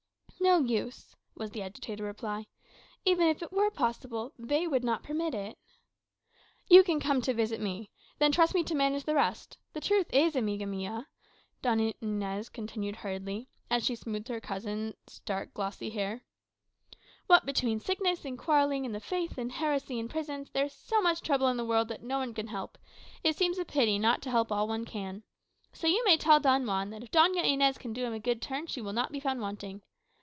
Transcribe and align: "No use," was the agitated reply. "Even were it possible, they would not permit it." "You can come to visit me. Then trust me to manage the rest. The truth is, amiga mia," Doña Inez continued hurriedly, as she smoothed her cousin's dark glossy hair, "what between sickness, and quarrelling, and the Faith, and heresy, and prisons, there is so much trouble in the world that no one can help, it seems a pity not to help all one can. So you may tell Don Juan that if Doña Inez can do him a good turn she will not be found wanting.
"No 0.43 0.57
use," 0.61 1.15
was 1.35 1.51
the 1.51 1.61
agitated 1.61 1.99
reply. 1.99 2.47
"Even 3.05 3.37
were 3.51 3.67
it 3.67 3.75
possible, 3.75 4.33
they 4.39 4.65
would 4.67 4.83
not 4.83 5.03
permit 5.03 5.35
it." 5.35 5.57
"You 6.67 6.83
can 6.83 6.99
come 6.99 7.21
to 7.21 7.33
visit 7.35 7.61
me. 7.61 7.91
Then 8.17 8.31
trust 8.31 8.55
me 8.55 8.63
to 8.63 8.73
manage 8.73 9.03
the 9.03 9.13
rest. 9.13 9.59
The 9.73 9.79
truth 9.79 10.11
is, 10.11 10.35
amiga 10.35 10.65
mia," 10.65 11.07
Doña 11.61 11.93
Inez 12.01 12.49
continued 12.49 12.97
hurriedly, 12.97 13.49
as 13.69 13.85
she 13.85 13.95
smoothed 13.95 14.29
her 14.29 14.41
cousin's 14.41 15.19
dark 15.25 15.53
glossy 15.53 15.91
hair, 15.91 16.23
"what 17.27 17.45
between 17.45 17.79
sickness, 17.79 18.25
and 18.25 18.35
quarrelling, 18.37 18.83
and 18.83 18.95
the 18.95 18.99
Faith, 18.99 19.37
and 19.37 19.51
heresy, 19.53 19.99
and 19.99 20.09
prisons, 20.09 20.49
there 20.49 20.65
is 20.65 20.73
so 20.73 20.99
much 21.01 21.21
trouble 21.21 21.49
in 21.49 21.57
the 21.57 21.65
world 21.65 21.87
that 21.87 22.01
no 22.03 22.17
one 22.17 22.33
can 22.33 22.47
help, 22.47 22.79
it 23.23 23.37
seems 23.37 23.59
a 23.59 23.63
pity 23.63 23.99
not 23.99 24.23
to 24.23 24.31
help 24.31 24.51
all 24.51 24.67
one 24.67 24.85
can. 24.85 25.21
So 25.71 25.85
you 25.85 26.03
may 26.03 26.17
tell 26.17 26.39
Don 26.39 26.65
Juan 26.65 26.89
that 26.89 27.03
if 27.03 27.11
Doña 27.11 27.43
Inez 27.47 27.77
can 27.77 27.93
do 27.93 28.05
him 28.05 28.13
a 28.13 28.19
good 28.19 28.41
turn 28.41 28.65
she 28.65 28.81
will 28.81 28.91
not 28.93 29.11
be 29.11 29.19
found 29.19 29.39
wanting. 29.39 29.83